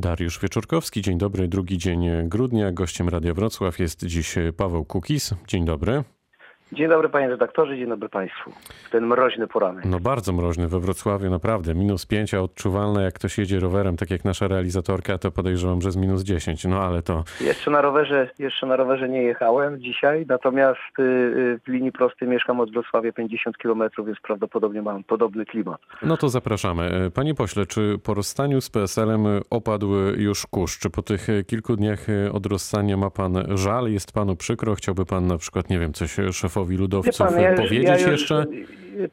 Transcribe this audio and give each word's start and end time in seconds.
Dariusz 0.00 0.40
Wieczorkowski, 0.40 1.02
dzień 1.02 1.18
dobry, 1.18 1.48
drugi 1.48 1.78
dzień 1.78 2.06
grudnia. 2.24 2.72
Gościem 2.72 3.08
Radia 3.08 3.34
Wrocław 3.34 3.78
jest 3.78 4.04
dziś 4.04 4.34
Paweł 4.56 4.84
Kukis. 4.84 5.34
Dzień 5.48 5.64
dobry. 5.64 6.04
Dzień 6.72 6.88
dobry 6.88 7.08
panie 7.08 7.28
redaktorze, 7.28 7.76
dzień 7.76 7.88
dobry 7.88 8.08
państwu. 8.08 8.52
Ten 8.90 9.06
mroźny 9.06 9.46
poranek. 9.46 9.84
No 9.84 10.00
bardzo 10.00 10.32
mroźny 10.32 10.68
we 10.68 10.80
Wrocławiu, 10.80 11.30
naprawdę. 11.30 11.74
Minus 11.74 12.06
5, 12.06 12.34
a 12.34 12.40
odczuwalne 12.40 13.02
jak 13.02 13.14
ktoś 13.14 13.38
jedzie 13.38 13.60
rowerem, 13.60 13.96
tak 13.96 14.10
jak 14.10 14.24
nasza 14.24 14.48
realizatorka, 14.48 15.18
to 15.18 15.30
podejrzewam, 15.30 15.82
że 15.82 15.92
z 15.92 15.96
minus 15.96 16.22
10. 16.22 16.64
No 16.64 16.82
ale 16.82 17.02
to... 17.02 17.24
Jeszcze 17.40 17.70
na 17.70 17.80
rowerze, 17.80 18.30
jeszcze 18.38 18.66
na 18.66 18.76
rowerze 18.76 19.08
nie 19.08 19.22
jechałem 19.22 19.80
dzisiaj, 19.80 20.26
natomiast 20.28 20.80
y, 20.98 21.02
y, 21.02 21.60
w 21.66 21.68
linii 21.68 21.92
prostej 21.92 22.28
mieszkam 22.28 22.60
od 22.60 22.72
Wrocławia 22.72 23.12
50 23.12 23.56
km, 23.56 23.82
więc 24.06 24.18
prawdopodobnie 24.22 24.82
mam 24.82 25.04
podobny 25.04 25.46
klimat. 25.46 25.80
No 26.02 26.16
to 26.16 26.28
zapraszamy. 26.28 27.10
Panie 27.14 27.34
pośle, 27.34 27.66
czy 27.66 27.98
po 28.04 28.14
rozstaniu 28.14 28.60
z 28.60 28.70
PSL-em 28.70 29.26
opadł 29.50 29.94
już 30.16 30.46
kurz? 30.46 30.78
Czy 30.78 30.90
po 30.90 31.02
tych 31.02 31.26
kilku 31.46 31.76
dniach 31.76 32.06
od 32.32 32.46
rozstania 32.46 32.96
ma 32.96 33.10
pan 33.10 33.44
żal? 33.58 33.90
Jest 33.92 34.12
panu 34.12 34.36
przykro? 34.36 34.74
Chciałby 34.74 35.06
pan 35.06 35.26
na 35.26 35.38
przykład, 35.38 35.70
nie 35.70 35.78
wiem, 35.78 35.92
coś 35.92 36.16
szefowi 36.32 36.57
szefowi 36.58 36.76
ludowców 36.76 37.28
pan, 37.28 37.40
ja 37.40 37.54
powiedzieć 37.54 37.88
ja 37.88 37.98
już, 37.98 38.10
jeszcze? 38.10 38.44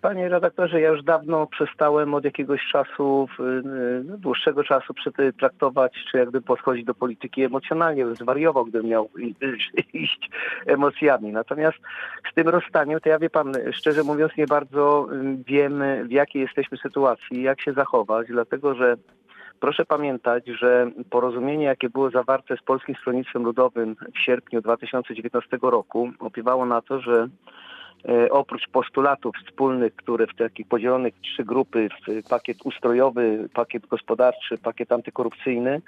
Panie 0.02 0.30
redaktorze, 0.30 0.81
ja 0.81 0.90
już 0.90 1.04
dawno 1.04 1.48
przestałem 1.48 2.13
od 2.13 2.26
jakiegoś 2.26 2.62
czasu, 2.71 3.27
no, 4.04 4.18
dłuższego 4.18 4.63
czasu 4.63 4.94
traktować, 5.40 5.94
czy 6.12 6.18
jakby 6.18 6.41
podchodzić 6.41 6.85
do 6.85 6.94
polityki 6.94 7.44
emocjonalnie. 7.44 8.16
Zwariował, 8.16 8.66
gdybym 8.66 8.90
miał 8.90 9.09
iść 9.94 10.30
emocjami. 10.66 11.31
Natomiast 11.31 11.77
z 12.31 12.34
tym 12.35 12.49
rozstaniem, 12.49 12.99
to 12.99 13.09
ja 13.09 13.20
wie 13.20 13.30
pan, 13.30 13.54
szczerze 13.71 14.04
mówiąc, 14.04 14.32
nie 14.38 14.48
bardzo 14.48 15.07
wiem, 15.48 15.84
w 16.07 16.12
jakiej 16.12 16.41
jesteśmy 16.41 16.77
sytuacji, 16.77 17.43
jak 17.43 17.62
się 17.62 17.73
zachować, 17.73 18.27
dlatego 18.27 18.76
że 18.76 18.96
Proszę 19.59 19.86
pamiętać, 19.86 20.48
że 20.48 20.91
porozumienie, 21.09 21.66
jakie 21.66 21.90
było 21.90 22.09
zawarte 22.09 22.58
z 22.58 22.62
Polskim 22.62 22.96
Stronnictwem 22.96 23.44
Ludowym 23.44 23.96
w 24.16 24.20
sierpniu 24.20 24.62
2019 24.62 25.57
roku, 25.62 26.10
opiewało 26.20 26.66
na 26.66 26.82
to, 26.82 27.02
że 27.02 27.27
e, 28.10 28.30
oprócz 28.30 28.68
postulatów 28.70 29.35
wspólnych, 29.46 29.96
które 29.96 30.27
w 30.27 30.35
takich 30.35 30.68
podzielonych 30.68 31.13
trzy 31.21 31.43
grupy, 31.43 31.90
pakiet 32.30 32.57
ustrojowy, 32.63 33.49
pakiet 33.54 33.88
gospodarczy, 33.88 34.57
pakiet 34.57 34.91
antykorupcyjny, 34.91 35.82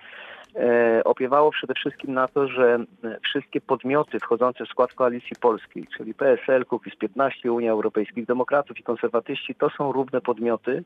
opiewało 1.04 1.52
przede 1.52 1.74
wszystkim 1.74 2.14
na 2.14 2.28
to, 2.28 2.48
że 2.48 2.80
wszystkie 3.24 3.62
podmioty 3.62 4.20
wchodzące 4.20 4.66
w 4.66 4.70
skład 4.70 4.94
Koalicji 4.94 5.36
Polskiej, 5.42 5.88
czyli 5.98 6.14
PSL, 6.14 6.64
Kukiz15, 6.64 7.50
Unia 7.50 7.72
Europejskich 7.72 8.26
Demokratów 8.26 8.80
i 8.80 8.84
Konserwatyści, 8.84 9.56
to 9.56 9.70
są 9.70 9.92
równe 9.92 10.22
podmioty, 10.22 10.84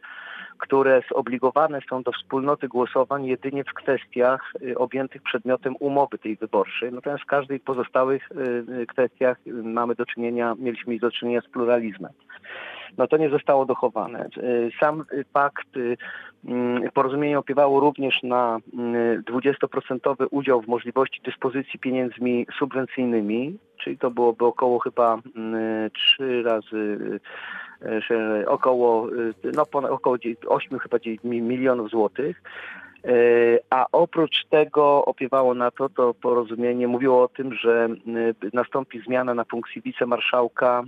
które 0.58 1.02
zobligowane 1.16 1.80
są 1.90 2.04
do 2.04 2.12
wspólnoty 2.12 2.68
głosowań 2.68 3.26
jedynie 3.26 3.64
w 3.64 3.74
kwestiach 3.74 4.54
y, 4.62 4.78
objętych 4.78 5.22
przedmiotem 5.22 5.76
umowy 5.80 6.18
tej 6.18 6.36
wyborczej. 6.36 6.92
Natomiast 6.92 7.24
w 7.24 7.28
każdej 7.28 7.60
pozostałych 7.60 8.30
kwestiach 8.88 9.38
mamy 9.64 9.96
do 9.96 10.06
czynienia, 10.06 10.56
mieliśmy 10.60 11.00
do 11.00 11.12
czynienia 11.12 11.42
z 11.42 11.48
pluralizmem. 11.48 12.12
No 12.98 13.08
to 13.08 13.18
nie 13.18 13.30
zostało 13.30 13.66
dochowane. 13.66 14.30
Sam 14.80 15.06
pakt 15.34 15.68
mm, 16.46 16.92
porozumienie 16.94 17.40
opiewało 17.40 17.80
również 17.80 18.24
na 18.24 18.58
20% 19.32 20.28
udział 20.32 20.62
w 20.62 20.68
możliwości 20.68 21.22
dyspozycji 21.22 21.80
pieniędzmi 21.80 22.48
subwencyjnymi, 22.60 23.58
czyli 23.84 23.98
to 23.98 24.12
byłoby 24.12 24.46
około 24.46 24.80
chyba 24.80 25.18
3 25.94 26.44
razy 26.44 26.98
około, 28.48 29.08
no, 29.56 29.66
ponad, 29.66 29.92
około 29.92 30.18
8 30.48 30.80
chyba 30.80 30.98
milionów 31.24 31.90
złotych. 31.90 32.42
E, 33.06 33.14
a 33.70 33.86
oprócz 33.92 34.46
tego 34.50 35.06
opiewało 35.06 35.54
na 35.54 35.72
to, 35.72 35.90
to 35.90 36.14
porozumienie 36.14 36.88
mówiło 36.88 37.24
o 37.24 37.28
tym, 37.28 37.54
że 37.54 37.88
nastąpi 38.54 39.02
zmiana 39.08 39.34
na 39.34 39.44
funkcji 39.44 39.82
wicemarszałka 39.82 40.84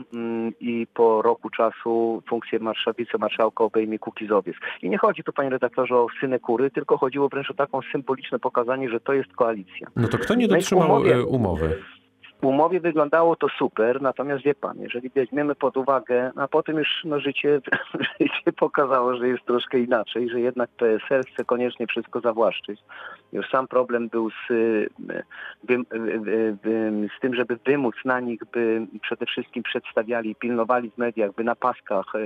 i 0.59 0.88
po 0.94 1.22
roku 1.22 1.50
czasu 1.50 2.23
funkcję 2.29 2.59
marsza, 2.59 2.94
wicemarszałka 2.94 3.63
obejmie 3.63 4.00
Kukizowiec. 4.00 4.56
I 4.81 4.90
nie 4.90 4.97
chodzi 4.97 5.23
tu, 5.23 5.34
panie 5.34 5.50
redaktorze, 5.50 5.96
o 5.96 6.07
synekury, 6.19 6.72
tylko 6.72 6.97
chodziło 6.97 7.29
wręcz 7.29 7.52
o 7.52 7.53
taką 7.53 7.79
symboliczne 7.91 8.40
pokazanie, 8.40 8.90
że 8.90 9.00
to 9.00 9.13
jest 9.13 9.34
koalicja. 9.34 9.88
No 9.96 10.07
to 10.07 10.18
kto 10.18 10.35
nie 10.35 10.47
no 10.47 10.56
dotrzymał 10.56 10.88
umowie, 10.88 11.23
umowy? 11.23 11.78
W 12.44 12.46
umowie 12.46 12.80
wyglądało 12.80 13.36
to 13.36 13.48
super, 13.58 14.02
natomiast 14.02 14.44
wie 14.44 14.56
pan, 14.56 14.78
jeżeli 14.80 15.09
weźmiemy 15.09 15.56
pod 15.56 15.78
uwagę, 15.78 16.31
a 16.36 16.48
potem 16.48 16.78
już 16.78 16.88
no, 17.06 17.20
życie, 17.20 17.62
życie 18.20 18.54
pokazało, 18.58 19.18
że 19.18 19.28
jest 19.28 19.46
troszkę 19.46 19.80
inaczej, 19.80 20.30
że 20.30 20.42
jednak 20.42 20.70
PSL 20.70 21.24
chce 21.34 21.46
koniecznie 21.46 21.88
wszystko 21.88 22.20
zawłaszczyć. 22.20 22.80
Już 23.34 23.50
sam 23.50 23.68
problem 23.68 24.09
był 24.09 24.30
z, 24.30 24.48
by, 25.64 25.78
z 27.18 27.22
tym, 27.22 27.36
żeby 27.36 27.59
wymóc 27.66 27.96
na 28.06 28.20
nich, 28.20 28.42
by 28.53 28.88
przede 29.02 29.26
wszystkim 29.26 29.64
przedstawiali, 29.64 30.36
pilnowali 30.36 30.92
w 30.92 30.98
mediach, 30.98 31.32
by 31.36 31.44
na 31.44 31.56
paskach 31.56 32.16
e, 32.16 32.20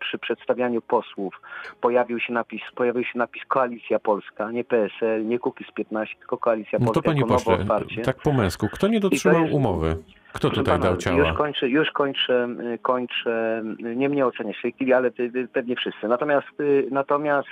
przy 0.00 0.18
przedstawianiu 0.18 0.82
posłów 0.82 1.40
pojawił 1.80 2.20
się 2.20 2.32
napis, 2.32 2.62
pojawił 2.74 3.04
się 3.04 3.18
napis 3.18 3.42
Koalicja 3.48 3.98
Polska, 3.98 4.50
nie 4.50 4.64
PSL, 4.64 5.26
nie 5.26 5.38
Kukiz 5.38 5.66
15, 5.74 6.16
tylko 6.18 6.38
Koalicja 6.38 6.78
Polska. 6.78 6.94
No 6.96 7.02
to 7.02 7.02
panie 7.02 7.26
pośle, 7.26 8.02
tak 8.04 8.16
po 8.16 8.32
męsku, 8.32 8.68
kto 8.72 8.88
nie 8.88 9.00
dotrzymał 9.00 9.41
umowy. 9.50 9.96
Kto 10.32 10.50
tutaj 10.50 10.80
dał 10.80 10.96
ciała? 10.96 11.18
Już 11.18 11.36
kończę, 11.36 11.68
już 11.68 11.90
kończę, 11.90 12.48
kończę 12.82 13.62
nie 13.96 14.08
mnie 14.08 14.26
oceniać 14.26 14.58
w 14.58 14.62
tej 14.62 14.72
chwili, 14.72 14.92
ale 14.92 15.10
pewnie 15.52 15.76
wszyscy. 15.76 16.08
Natomiast, 16.08 16.46
natomiast 16.90 17.48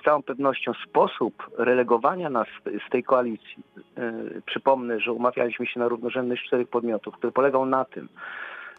z 0.00 0.04
całą 0.04 0.22
pewnością 0.22 0.72
sposób 0.88 1.50
relegowania 1.58 2.30
nas 2.30 2.46
z 2.86 2.90
tej 2.90 3.04
koalicji, 3.04 3.64
y, 3.98 4.42
przypomnę, 4.46 5.00
że 5.00 5.12
umawialiśmy 5.12 5.66
się 5.66 5.80
na 5.80 5.88
równorzędność 5.88 6.46
czterech 6.46 6.68
podmiotów, 6.68 7.14
który 7.14 7.32
polegał 7.32 7.66
na 7.66 7.84
tym, 7.84 8.08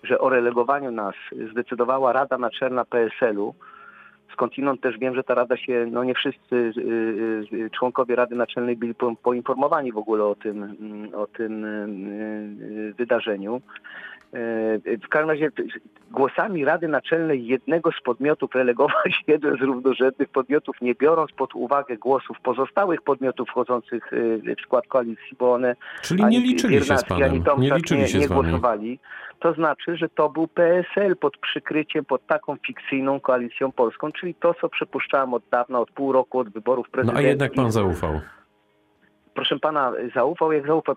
że 0.03 0.19
o 0.19 0.29
relegowaniu 0.29 0.91
nas 0.91 1.15
zdecydowała 1.51 2.13
Rada 2.13 2.37
Naczelna 2.37 2.85
PSL-u, 2.85 3.55
skądinąd 4.33 4.81
też 4.81 4.97
wiem, 4.97 5.15
że 5.15 5.23
ta 5.23 5.33
rada 5.33 5.57
się, 5.57 5.87
no 5.91 6.03
nie 6.03 6.13
wszyscy 6.13 6.55
y, 6.55 6.81
y, 6.81 7.55
y, 7.55 7.69
członkowie 7.69 8.15
Rady 8.15 8.35
Naczelnej 8.35 8.75
byli 8.75 8.93
poinformowani 9.23 9.91
w 9.91 9.97
ogóle 9.97 10.23
o 10.23 10.35
tym, 10.35 10.63
mm, 10.63 11.15
o 11.15 11.27
tym 11.27 11.65
wydarzeniu. 12.97 13.61
W 15.03 15.07
każdym 15.09 15.29
razie 15.29 15.49
głosami 16.11 16.65
Rady 16.65 16.87
Naczelnej 16.87 17.47
jednego 17.47 17.91
z 17.91 18.01
podmiotów 18.01 18.55
relegować 18.55 19.23
jeden 19.27 19.57
z 19.57 19.61
równorzędnych 19.61 20.29
podmiotów, 20.29 20.75
nie 20.81 20.95
biorąc 20.95 21.31
pod 21.31 21.55
uwagę 21.55 21.97
głosów 21.97 22.37
pozostałych 22.43 23.01
podmiotów 23.01 23.49
wchodzących 23.49 24.11
w 24.57 24.61
skład 24.61 24.87
koalicji, 24.87 25.37
bo 25.39 25.53
one 25.53 25.75
Czyli 26.01 26.25
nie 26.25 26.39
liczyli 26.39 26.85
się 26.85 26.97
z 26.97 27.03
panem, 27.03 27.43
ani 27.51 27.61
nie, 27.61 27.75
liczyli 27.75 28.07
się 28.07 28.17
nie, 28.17 28.27
nie 28.27 28.29
głosowali. 28.29 28.99
To 29.39 29.53
znaczy, 29.53 29.97
że 29.97 30.09
to 30.09 30.29
był 30.29 30.47
PSL 30.47 31.17
pod 31.17 31.37
przykryciem, 31.37 32.05
pod 32.05 32.27
taką 32.27 32.57
fikcyjną 32.67 33.19
koalicją 33.19 33.71
polską, 33.71 34.11
czyli 34.11 34.35
to, 34.35 34.53
co 34.53 34.69
przypuszczałem 34.69 35.33
od 35.33 35.43
dawna, 35.51 35.79
od 35.79 35.91
pół 35.91 36.11
roku 36.11 36.39
od 36.39 36.49
wyborów 36.49 36.89
prezydenckich. 36.89 37.23
No 37.23 37.27
a 37.27 37.29
jednak 37.29 37.53
pan 37.53 37.71
zaufał 37.71 38.19
proszę 39.39 39.59
pana, 39.59 39.93
zaufał 40.15 40.51
jak 40.51 40.67
zaufał. 40.67 40.95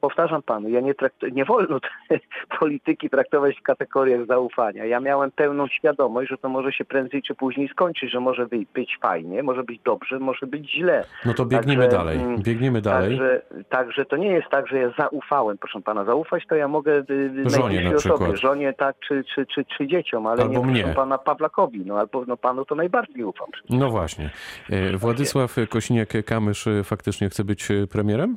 Powtarzam 0.00 0.42
panu, 0.42 0.68
ja 0.68 0.80
nie, 0.80 0.94
trakt, 0.94 1.16
nie 1.32 1.44
wolno 1.44 1.78
polityki 2.60 3.10
traktować 3.10 3.58
w 3.58 3.62
kategoriach 3.62 4.26
zaufania. 4.26 4.84
Ja 4.84 5.00
miałem 5.00 5.30
pełną 5.30 5.66
świadomość, 5.66 6.30
że 6.30 6.38
to 6.38 6.48
może 6.48 6.72
się 6.72 6.84
prędzej 6.84 7.22
czy 7.22 7.34
później 7.34 7.68
skończyć, 7.68 8.12
że 8.12 8.20
może 8.20 8.46
być 8.74 8.98
fajnie, 9.02 9.42
może 9.42 9.64
być 9.64 9.80
dobrze, 9.84 10.18
może 10.18 10.46
być 10.46 10.70
źle. 10.70 11.04
No 11.24 11.34
to 11.34 11.46
biegniemy 11.46 11.82
także, 11.82 11.96
dalej. 11.98 12.18
Mm, 12.18 12.42
biegniemy 12.42 12.80
dalej. 12.80 13.18
Także, 13.18 13.42
także 13.68 14.04
to 14.04 14.16
nie 14.16 14.28
jest 14.28 14.48
tak, 14.48 14.68
że 14.68 14.78
ja 14.78 14.92
zaufałem, 14.98 15.58
proszę 15.58 15.80
pana. 15.80 16.04
Zaufać 16.04 16.46
to 16.46 16.54
ja 16.54 16.68
mogę 16.68 16.92
y, 16.92 17.04
y, 17.46 17.50
żonie 17.50 17.80
na 17.84 17.98
przykład. 17.98 18.20
Osobie, 18.20 18.36
żonie 18.36 18.72
tak, 18.72 18.96
czy, 19.08 19.24
czy, 19.34 19.46
czy, 19.46 19.64
czy 19.64 19.86
dzieciom, 19.86 20.26
ale 20.26 20.42
albo 20.42 20.66
nie 20.66 20.66
mnie. 20.66 20.94
pana 20.96 21.18
Pawlakowi. 21.18 21.82
No 21.86 21.98
albo 21.98 22.24
no, 22.26 22.36
panu 22.36 22.64
to 22.64 22.74
najbardziej 22.74 23.24
ufam. 23.24 23.48
No 23.70 23.90
właśnie. 23.90 24.30
E, 24.70 24.96
Władysław 24.96 25.56
Kosiniak-Kamysz 25.56 26.84
faktycznie 26.84 27.28
chce 27.28 27.44
być 27.44 27.51
e, 27.70 27.86
premierem? 27.86 28.36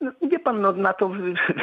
No, 0.00 0.10
wie 0.22 0.38
pan, 0.38 0.60
no, 0.60 0.72
na 0.72 0.92
to 0.92 1.10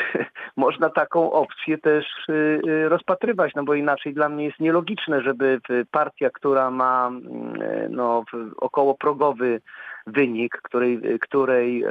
można 0.57 0.89
taką 0.89 1.31
opcję 1.31 1.77
też 1.77 2.05
y, 2.29 2.61
y, 2.67 2.89
rozpatrywać, 2.89 3.51
no 3.55 3.63
bo 3.63 3.73
inaczej 3.73 4.13
dla 4.13 4.29
mnie 4.29 4.45
jest 4.45 4.59
nielogiczne, 4.59 5.21
żeby 5.21 5.59
partia, 5.91 6.29
która 6.29 6.71
ma 6.71 7.11
y, 7.11 7.89
no, 7.89 8.23
około 8.57 8.95
progowy 8.95 9.61
wynik, 10.07 10.59
której, 10.63 11.19
której, 11.19 11.83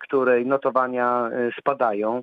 której 0.00 0.46
notowania 0.46 1.30
spadają, 1.58 2.22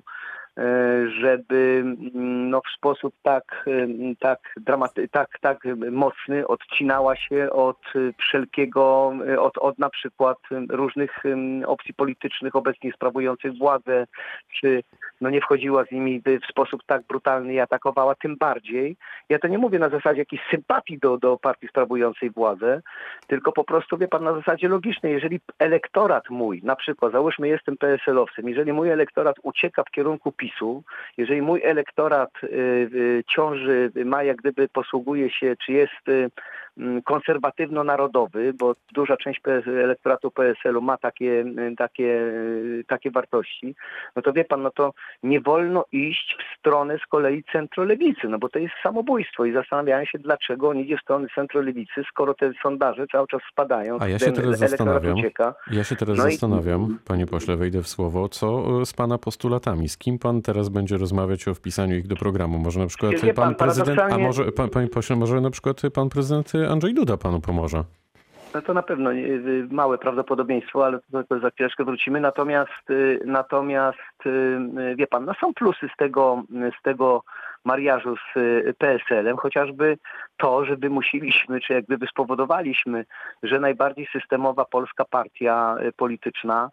żeby 1.20 1.82
mm, 1.82 2.50
no, 2.50 2.60
w 2.60 2.76
sposób 2.76 3.14
tak, 3.22 3.64
e, 3.66 3.86
tak, 4.20 4.54
dramaty- 4.60 5.08
tak, 5.08 5.38
tak 5.40 5.58
mocny 5.90 6.46
odcinała 6.46 7.16
się 7.16 7.50
od 7.50 7.78
wszelkiego, 8.18 9.12
e, 9.28 9.40
od, 9.40 9.58
od 9.58 9.78
na 9.78 9.90
przykład 9.90 10.38
różnych 10.68 11.22
opcji 11.66 11.94
politycznych 11.94 12.56
obecnie 12.56 12.92
sprawujących 12.92 13.58
władzę, 13.58 14.06
czy 14.60 14.82
no 15.20 15.30
nie 15.30 15.40
wchodziła 15.40 15.84
z 15.84 15.90
nimi 15.90 16.22
w 16.42 16.46
sposób 16.50 16.82
tak 16.86 17.02
brutalny 17.02 17.54
i 17.54 17.60
atakowała, 17.60 18.14
tym 18.14 18.36
bardziej. 18.36 18.96
Ja 19.28 19.38
to 19.38 19.48
nie 19.48 19.58
mówię 19.58 19.78
na 19.78 19.88
zasadzie 19.88 20.18
jakiejś 20.20 20.42
sympatii 20.50 20.98
do, 20.98 21.18
do 21.18 21.36
partii 21.36 21.68
sprawującej 21.68 22.30
władzę, 22.30 22.82
tylko 23.26 23.52
po 23.52 23.64
prostu, 23.64 23.98
wie 23.98 24.08
pan, 24.08 24.24
na 24.24 24.34
zasadzie 24.34 24.68
logicznej. 24.68 25.12
Jeżeli 25.12 25.40
elektorat 25.58 26.30
mój, 26.30 26.60
na 26.64 26.76
przykład, 26.76 27.12
załóżmy 27.12 27.48
jestem 27.48 27.76
PSL-owcem, 27.76 28.48
jeżeli 28.48 28.72
mój 28.72 28.90
elektorat 28.90 29.36
ucieka 29.42 29.84
w 29.84 29.90
kierunku 29.90 30.32
PiSu, 30.32 30.82
jeżeli 31.16 31.42
mój 31.42 31.62
elektorat 31.62 32.30
y, 32.44 32.48
y, 32.94 33.24
ciąży, 33.28 33.92
ma 34.04 34.22
jak 34.22 34.36
gdyby 34.36 34.68
posługuje 34.68 35.30
się, 35.30 35.56
czy 35.56 35.72
jest 35.72 36.08
y, 36.08 36.30
konserwatywno-narodowy, 37.04 38.52
bo 38.52 38.74
duża 38.94 39.16
część 39.16 39.40
PS, 39.40 39.66
elektoratu 39.66 40.30
PSL-u 40.30 40.80
ma 40.80 40.96
takie, 40.96 41.44
takie, 41.78 42.04
y, 42.04 42.84
takie 42.88 43.10
wartości, 43.10 43.74
no 44.16 44.22
to 44.22 44.32
wie 44.32 44.44
pan, 44.44 44.62
no 44.62 44.70
to 44.70 44.92
nie 45.22 45.40
wolno 45.40 45.84
iść 45.92 46.36
w 46.54 46.58
stronę 46.58 46.98
z 46.98 47.06
kolei 47.06 47.44
centrolewicy, 47.52 48.28
no 48.28 48.38
bo 48.38 48.48
to 48.48 48.58
jest 48.58 48.74
samobójstwo 48.82 49.44
i 49.44 49.52
zastanawiałem 49.52 50.06
się, 50.06 50.18
dlaczego 50.18 50.68
on 50.68 50.78
idzie 50.78 50.96
w 50.96 51.00
stronę 51.00 51.26
centrolewicy, 51.34 52.02
skoro 52.08 52.34
te 52.34 52.52
sondaże 52.62 53.06
cały 53.12 53.26
czas 53.26 53.40
spadają. 53.52 53.96
A 54.00 54.08
ja 54.08 54.18
się 54.18 54.32
teraz 54.32 54.58
zastanawiam, 54.58 55.18
Ucieka. 55.18 55.54
ja 55.70 55.84
się 55.84 55.96
teraz 55.96 56.18
No 56.18 56.28
i- 56.28 56.30
zastanawiam, 56.30 56.98
panie 57.08 57.26
pośle, 57.26 57.56
wejdę 57.56 57.82
w 57.82 57.88
słowo, 57.88 58.28
co 58.28 58.80
e, 58.82 58.86
z 58.86 58.92
pana 58.92 59.18
postulatami? 59.18 59.88
Z 59.88 59.98
kim 59.98 60.18
pan 60.18 60.42
teraz 60.42 60.68
będzie 60.68 60.96
rozmawiać 60.96 61.48
o 61.48 61.54
wpisaniu 61.54 61.96
ich 61.96 62.06
do 62.06 62.16
programu? 62.16 62.58
Może 62.58 62.80
na 62.80 62.86
przykład 62.86 63.12
pan, 63.20 63.34
pan, 63.34 63.54
prezydent, 63.54 63.98
a 63.98 64.02
paradoksalnie- 64.02 64.22
może, 64.26 64.52
pan, 64.52 64.68
panie 64.70 64.88
pośle, 64.88 65.16
może 65.16 65.40
na 65.40 65.50
przykład 65.50 65.80
pan 65.94 66.08
prezydent 66.08 66.52
Andrzej 66.70 66.94
Duda 66.94 67.16
panu 67.16 67.40
pomoże? 67.40 67.84
No 68.54 68.62
to 68.62 68.74
na 68.74 68.82
pewno 68.82 69.12
y, 69.12 69.68
małe 69.70 69.98
prawdopodobieństwo, 69.98 70.86
ale 70.86 70.98
to, 71.12 71.24
to 71.24 71.40
za 71.40 71.50
chwileczkę 71.50 71.84
wrócimy. 71.84 72.20
Natomiast, 72.20 72.90
y, 72.90 73.20
natomiast 73.24 74.26
y, 74.26 74.96
wie 74.96 75.06
pan, 75.06 75.24
no 75.24 75.34
są 75.40 75.54
plusy 75.54 75.88
z 75.94 75.96
tego, 75.96 76.42
z 76.78 76.82
tego 76.82 77.22
mariażu 77.64 78.16
z 78.16 78.38
PSL-em, 78.78 79.36
chociażby 79.36 79.98
to, 80.36 80.64
że 80.64 80.76
wymusiliśmy, 80.76 81.60
czy 81.60 81.72
jak 81.72 81.84
gdyby 81.84 82.06
spowodowaliśmy, 82.06 83.04
że 83.42 83.60
najbardziej 83.60 84.08
systemowa 84.12 84.64
polska 84.64 85.04
partia 85.04 85.76
polityczna 85.96 86.70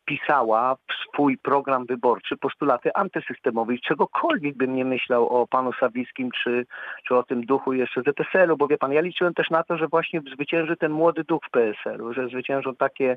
wpisała 0.00 0.74
w 0.74 1.08
swój 1.08 1.38
program 1.38 1.86
wyborczy 1.86 2.36
postulaty 2.36 2.90
antysystemowe 2.94 3.74
i 3.74 3.80
czegokolwiek 3.80 4.56
bym 4.56 4.74
nie 4.74 4.84
myślał 4.84 5.28
o 5.28 5.46
panu 5.46 5.72
Sawickim, 5.72 6.30
czy, 6.42 6.66
czy 7.08 7.16
o 7.16 7.22
tym 7.22 7.46
duchu 7.46 7.72
jeszcze 7.72 8.02
ZSL-u, 8.02 8.56
bo 8.56 8.66
wie 8.66 8.78
pan, 8.78 8.92
ja 8.92 9.00
liczyłem 9.00 9.34
też 9.34 9.50
na 9.50 9.62
to, 9.62 9.76
że 9.76 9.88
właśnie 9.88 10.20
zwycięży 10.34 10.76
ten 10.76 10.92
młody 10.92 11.24
duch 11.24 11.40
w 11.48 11.50
PSL-u, 11.50 12.12
że 12.12 12.28
zwyciężą 12.28 12.74
takie 12.74 13.16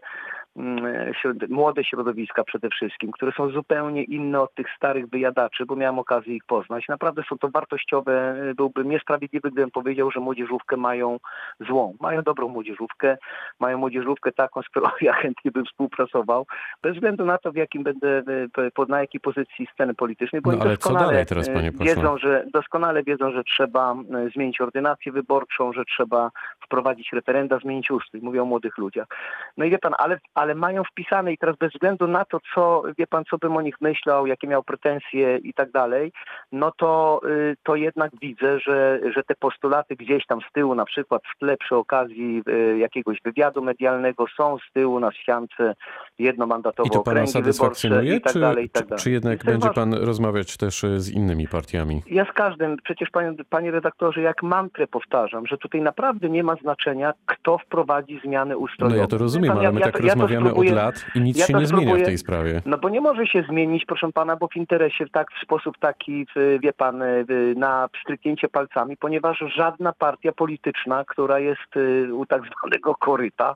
mm, 0.58 1.14
młode 1.50 1.84
środowiska 1.84 2.44
przede 2.44 2.70
wszystkim, 2.70 3.12
które 3.12 3.32
są 3.32 3.50
zupełnie 3.50 4.04
inne 4.04 4.42
od 4.42 4.54
tych 4.54 4.68
starych 4.78 5.10
wyjadaczy, 5.10 5.66
bo 5.66 5.76
miałem 5.76 6.00
okazję 6.00 6.36
ich 6.36 6.46
poznać. 6.46 6.88
Naprawdę 6.88 7.24
są 7.30 7.38
to 7.38 7.50
wartościowe, 7.50 8.36
byłbym 8.56 8.90
niesprawiedliwy, 8.90 9.52
gdybym 9.52 9.72
powiedział, 9.72 10.12
że 10.12 10.20
młodzieżówkę 10.20 10.78
mają 10.78 11.20
złą. 11.60 11.94
Mają 12.02 12.22
dobrą 12.22 12.48
młodzieżówkę, 12.48 13.18
mają 13.60 13.78
młodzieżówkę 13.78 14.32
taką, 14.32 14.62
z 14.62 14.70
którą 14.70 14.90
ja 15.02 15.14
chętnie 15.14 15.52
bym 15.52 15.66
współpracował, 15.76 16.46
bez 16.84 16.94
względu 16.94 17.26
na 17.26 17.38
to, 17.38 17.52
w 17.52 17.56
jakim 17.56 17.84
będę, 17.84 18.24
e, 18.78 18.86
na 18.88 19.00
jakiej 19.00 19.22
pozycji 19.22 19.68
sceny 19.74 19.94
politycznej, 19.94 20.42
bo 20.42 20.52
No 20.52 20.58
ale 20.62 20.64
co 20.64 20.76
doskonale 20.76 21.08
dalej 21.08 21.26
teraz, 21.26 21.50
e, 21.50 21.54
panie 21.54 21.72
pośle? 21.72 21.96
wiedzą, 21.96 22.18
że 22.18 22.46
doskonale 22.54 23.04
wiedzą, 23.04 23.32
że 23.32 23.44
trzeba 23.44 23.94
e, 23.94 24.30
zmienić 24.30 24.62
ordynację 24.62 25.12
wyborczą, 25.12 25.74
że 25.74 25.86
trzeba 25.86 26.32
wprowadzić 26.66 27.14
referenda, 27.14 27.60
zmienić 27.60 27.92
ustrój. 27.92 28.22
Mówię 28.22 28.42
o 28.42 28.46
młodych 28.46 28.78
ludziach. 28.78 29.08
No 29.58 29.66
i 29.66 29.70
wie 29.70 29.78
pan, 29.78 29.94
ale, 29.98 30.20
ale 30.36 30.56
mają 30.56 30.84
wpisane 30.84 31.34
i 31.34 31.38
teraz 31.38 31.56
bez 31.58 31.72
względu 31.72 32.08
na 32.08 32.26
to, 32.26 32.40
co, 32.54 32.84
wie 32.98 33.08
pan, 33.08 33.24
co 33.30 33.38
bym 33.38 33.58
o 33.58 33.62
nich 33.62 33.82
myślał, 33.82 34.28
jakie 34.28 34.48
miał 34.48 34.64
pretensje 34.64 35.38
i 35.38 35.54
tak 35.54 35.72
dalej, 35.72 36.12
no 36.52 36.72
to, 36.78 37.22
y, 37.26 37.56
to 37.64 37.76
jednak 37.76 38.12
widzę, 38.22 38.60
że, 38.60 39.00
że 39.16 39.24
te 39.24 39.36
postulaty 39.36 39.96
gdzieś 39.96 40.26
tam 40.26 40.40
z 40.50 40.52
tyłu, 40.54 40.76
na 40.76 40.86
przykład 40.86 41.22
w 41.36 41.40
tle 41.40 41.58
przy 41.58 41.76
okazji 41.76 42.44
y, 42.48 42.78
jakiegoś 42.78 43.22
wywiadu 43.22 43.62
medialnego 43.62 44.26
są 44.38 44.58
z 44.70 44.74
tyłu 44.74 45.00
na 45.00 45.12
ściance 45.12 45.65
jednomandatowe 46.20 46.88
I 46.88 46.92
to 46.92 47.02
pana 47.02 47.28
satysfakcjonuje, 47.28 48.16
i 48.16 48.22
tak 48.22 48.34
czy, 48.34 48.40
dalej, 48.40 48.70
tak 48.70 48.84
czy, 48.84 48.90
dalej. 48.90 49.04
czy 49.04 49.12
jednak 49.12 49.44
będzie 49.46 49.70
pan 49.70 49.94
rozmawiać 49.94 50.58
też 50.58 50.84
e, 50.84 51.00
z 51.00 51.10
innymi 51.12 51.48
partiami? 51.48 52.02
Ja 52.08 52.26
z 52.26 52.32
każdym, 52.34 52.78
przecież 52.84 53.10
panie, 53.10 53.32
panie 53.50 53.72
redaktorze, 53.72 54.22
jak 54.22 54.44
mantrę 54.44 54.88
powtarzam, 54.88 55.48
że 55.48 55.58
tutaj 55.58 55.82
naprawdę 55.82 56.30
nie 56.30 56.44
ma 56.44 56.56
znaczenia, 56.56 57.14
kto 57.26 57.58
wprowadzi 57.58 58.20
zmiany 58.26 58.54
No 58.54 58.58
ustrojowe. 58.60 58.98
ja 58.98 59.08
to 59.08 59.18
rozumiem, 59.18 59.50
pan, 59.50 59.60
ale 59.60 59.72
my 59.72 59.80
ja 59.80 59.86
tak 59.86 59.96
ja 59.96 60.02
rozmawiamy 60.14 60.50
spróbuję- 60.50 60.70
od 60.72 60.76
lat 60.76 61.06
i 61.16 61.22
nic 61.22 61.38
ja 61.40 61.46
się 61.46 61.54
nie 61.54 61.66
zmienia 61.66 61.96
w 61.96 62.04
tej 62.04 62.18
sprawie. 62.18 62.62
No 62.66 62.78
bo 62.78 62.90
nie 62.90 63.02
może 63.02 63.28
się 63.28 63.44
zmienić, 63.50 63.86
proszę 63.86 64.12
pana, 64.14 64.36
bo 64.36 64.48
w 64.48 64.56
interesie 64.56 65.06
tak 65.12 65.28
w 65.32 65.44
sposób 65.44 65.78
taki, 65.78 66.28
wie 66.64 66.74
pan, 66.74 67.00
w- 67.30 67.54
na 67.58 67.88
pstryknięcie 67.94 68.48
palcami, 68.48 68.98
ponieważ 68.98 69.44
żadna 69.56 69.94
partia 69.94 70.32
polityczna, 70.32 71.04
która 71.08 71.40
jest 71.40 71.78
y, 71.78 72.14
u 72.14 72.26
tak 72.26 72.42
zwanego 72.60 72.96
koryta, 72.96 73.54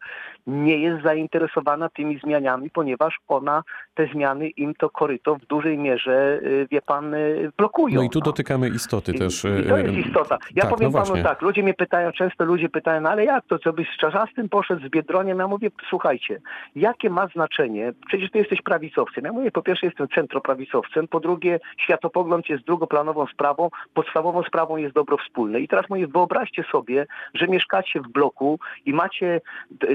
nie 0.48 0.78
jest 0.78 1.04
zainteresowana 1.04 1.90
tymi 2.00 2.20
zmianami, 2.20 2.70
ponieważ 2.70 3.20
ona 3.28 3.64
te 3.94 4.08
zmiany 4.14 4.50
im 4.50 4.74
to 4.76 4.90
koryto 4.90 5.36
w 5.36 5.46
dużej 5.46 5.78
mierze, 5.78 6.40
y, 6.44 6.68
wie 6.72 6.82
pan, 6.82 7.14
y, 7.14 7.52
blokują. 7.58 7.96
No 7.96 8.04
i 8.04 8.10
tu 8.10 8.20
dotykamy 8.20 8.70
istoty 8.70 9.14
też. 9.14 9.44
I, 9.44 9.48
i 9.48 9.70
to 9.70 9.78
jest 9.78 10.08
istota. 10.08 10.38
Ja 10.56 10.62
tak, 10.62 10.72
powiem 10.72 10.92
no 10.92 11.04
panu 11.04 11.24
tak, 11.24 11.42
ludzie 11.42 11.64
mnie 11.64 11.74
pytają, 11.74 12.12
często 12.12 12.46
ludzie 12.46 12.70
pytają, 12.70 13.02
no 13.02 13.10
ale 13.10 13.26
jak 13.26 13.46
to, 13.46 13.60
co 13.60 13.74
byś 13.74 13.88
z 13.96 13.98
Czarzastym 13.98 14.50
poszedł, 14.50 14.88
z 14.88 14.90
Biedroniem? 14.90 15.40
Ja 15.40 15.48
mówię, 15.48 15.70
słuchajcie, 15.90 16.42
jakie 16.76 17.10
ma 17.10 17.28
znaczenie, 17.28 17.94
przecież 18.08 18.32
ty 18.32 18.38
jesteś 18.38 18.62
prawicowcem. 18.62 19.26
Ja 19.26 19.34
mówię, 19.34 19.52
po 19.52 19.62
pierwsze 19.62 19.86
jestem 19.86 20.08
centroprawicowcem, 20.16 21.08
po 21.08 21.20
drugie 21.20 21.60
światopogląd 21.78 22.50
jest 22.50 22.64
drugoplanową 22.64 23.26
sprawą, 23.28 23.70
podstawową 23.94 24.44
sprawą 24.44 24.78
jest 24.78 24.96
dobro 24.96 25.18
wspólne. 25.18 25.60
I 25.60 25.68
teraz 25.68 25.90
mówię, 25.90 26.08
wyobraźcie 26.08 26.64
sobie, 26.72 27.06
że 27.34 27.48
mieszkacie 27.48 28.02
w 28.02 28.08
bloku 28.08 28.60
i 28.86 28.94
macie 28.94 29.42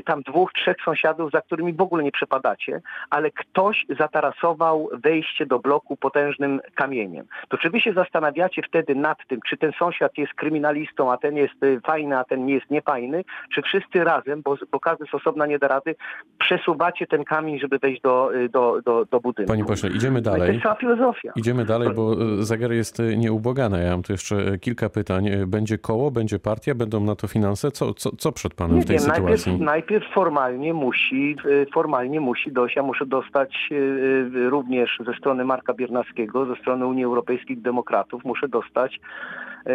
tam 0.04 0.22
dwóch, 0.22 0.52
trzech 0.52 0.76
sąsiadów, 0.84 1.30
za 1.30 1.40
którymi 1.40 1.72
w 1.72 1.80
ogóle 1.80 1.93
nie 2.02 2.12
przepadacie, 2.12 2.80
ale 3.10 3.30
ktoś 3.30 3.86
zatarasował 4.00 4.88
wejście 4.92 5.46
do 5.46 5.58
bloku 5.58 5.96
potężnym 5.96 6.60
kamieniem. 6.74 7.26
To 7.48 7.58
czy 7.58 7.70
wy 7.70 7.80
się 7.80 7.92
zastanawiacie 7.92 8.62
wtedy 8.68 8.94
nad 8.94 9.18
tym, 9.28 9.40
czy 9.48 9.56
ten 9.56 9.72
sąsiad 9.78 10.18
jest 10.18 10.34
kryminalistą, 10.34 11.12
a 11.12 11.16
ten 11.16 11.36
jest 11.36 11.62
y, 11.64 11.80
fajny, 11.86 12.18
a 12.18 12.24
ten 12.24 12.46
nie 12.46 12.54
jest 12.54 12.70
niefajny, 12.70 13.24
czy 13.54 13.62
wszyscy 13.62 14.04
razem, 14.04 14.42
bo, 14.42 14.56
bo 14.72 14.80
każdy 14.80 15.04
z 15.06 15.14
osobna 15.14 15.46
nie 15.46 15.58
da 15.58 15.68
rady, 15.68 15.94
przesuwacie 16.38 17.06
ten 17.06 17.24
kamień, 17.24 17.58
żeby 17.58 17.78
wejść 17.78 18.02
do, 18.02 18.34
y, 18.34 18.48
do, 18.48 18.80
do, 18.84 19.04
do 19.04 19.20
budynku. 19.20 19.52
Panie 19.52 19.64
pośle, 19.64 19.90
idziemy 19.90 20.14
No 20.14 20.20
i 20.20 20.22
To 20.24 20.30
dalej. 20.30 20.52
jest 20.52 20.62
cała 20.62 20.74
filozofia. 20.74 21.32
Idziemy 21.36 21.64
dalej, 21.64 21.88
bo 21.94 22.12
e, 22.12 22.42
zegar 22.44 22.72
jest 22.72 23.02
nieubłagany. 23.16 23.84
Ja 23.84 23.90
mam 23.90 24.02
tu 24.02 24.12
jeszcze 24.12 24.58
kilka 24.58 24.88
pytań. 24.90 25.30
Będzie 25.46 25.78
koło, 25.78 26.10
będzie 26.10 26.38
partia, 26.38 26.74
będą 26.74 27.00
na 27.00 27.16
to 27.16 27.28
finanse? 27.28 27.70
Co, 27.70 27.94
co, 27.94 28.10
co 28.16 28.32
przed 28.32 28.54
panem 28.54 28.76
Nie 28.76 28.82
w 28.82 28.86
tej 28.86 28.98
wiem, 28.98 29.06
najpierw, 29.08 29.40
sytuacji? 29.40 29.64
najpierw 29.64 30.14
formalnie 30.14 30.74
musi, 30.74 31.36
y, 31.46 31.66
formalnie 31.84 32.20
musi 32.20 32.52
dojść, 32.52 32.76
ja 32.76 32.82
muszę 32.82 33.06
dostać 33.06 33.68
y, 33.72 33.74
y, 33.74 34.50
również 34.50 34.98
ze 35.06 35.14
strony 35.14 35.44
Marka 35.44 35.74
Biernackiego, 35.74 36.46
ze 36.46 36.56
strony 36.56 36.86
Unii 36.86 37.04
Europejskich 37.04 37.62
Demokratów, 37.62 38.24
muszę 38.24 38.48
dostać 38.48 39.00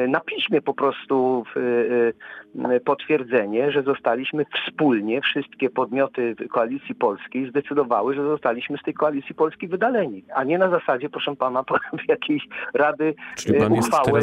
na 0.08 0.20
piśmie 0.20 0.62
po 0.62 0.74
prostu 0.74 1.44
y, 1.58 2.14
y, 2.72 2.80
potwierdzenie, 2.80 3.72
że 3.72 3.84
zostaliśmy 3.84 4.46
wspólnie, 4.46 5.22
wszystkie 5.22 5.70
podmioty 5.70 6.36
Koalicji 6.52 6.96
Polskiej 6.96 7.50
zdecydowały, 7.50 8.16
że 8.16 8.24
zostaliśmy 8.24 8.78
z 8.78 8.84
tej 8.84 8.94
Koalicji 8.94 9.36
Polskiej 9.36 9.70
wydaleni, 9.70 10.24
a 10.36 10.44
nie 10.44 10.58
na 10.58 10.70
zasadzie, 10.70 11.10
proszę 11.10 11.36
pana, 11.36 11.64
jakiejś 12.08 12.44
rady 12.74 13.16
Czyli 13.38 13.60
pan 13.60 13.74
uchwały. 13.74 14.20